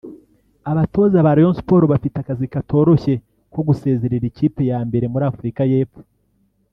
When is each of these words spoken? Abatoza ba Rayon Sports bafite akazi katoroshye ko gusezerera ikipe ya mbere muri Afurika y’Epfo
Abatoza 0.71 1.25
ba 1.25 1.35
Rayon 1.35 1.55
Sports 1.61 1.91
bafite 1.93 2.15
akazi 2.19 2.45
katoroshye 2.53 3.13
ko 3.53 3.59
gusezerera 3.67 4.25
ikipe 4.31 4.61
ya 4.71 4.79
mbere 4.87 5.05
muri 5.13 5.23
Afurika 5.31 5.61
y’Epfo 5.71 6.01